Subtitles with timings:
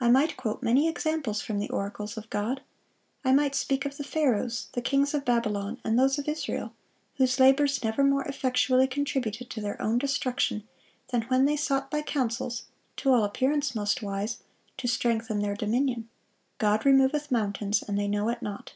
[0.00, 2.62] I might quote many examples from the oracles of God.
[3.22, 6.72] I might speak of the Pharaohs, the kings of Babylon, and those of Israel,
[7.16, 10.66] whose labors never more effectually contributed to their own destruction
[11.08, 14.38] than when they sought by counsels, to all appearance most wise,
[14.78, 16.08] to strengthen their dominion.
[16.56, 18.72] 'God removeth mountains, and they know it not.